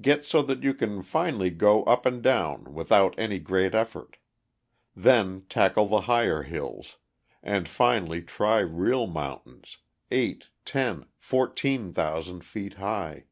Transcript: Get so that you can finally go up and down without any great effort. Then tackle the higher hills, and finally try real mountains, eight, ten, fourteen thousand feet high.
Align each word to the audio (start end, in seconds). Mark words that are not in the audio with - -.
Get 0.00 0.24
so 0.24 0.40
that 0.40 0.62
you 0.62 0.72
can 0.72 1.02
finally 1.02 1.50
go 1.50 1.84
up 1.84 2.06
and 2.06 2.22
down 2.22 2.72
without 2.72 3.14
any 3.18 3.38
great 3.38 3.74
effort. 3.74 4.16
Then 4.94 5.42
tackle 5.50 5.84
the 5.86 6.00
higher 6.08 6.44
hills, 6.44 6.96
and 7.42 7.68
finally 7.68 8.22
try 8.22 8.60
real 8.60 9.06
mountains, 9.06 9.76
eight, 10.10 10.48
ten, 10.64 11.04
fourteen 11.18 11.92
thousand 11.92 12.42
feet 12.42 12.72
high. 12.80 13.24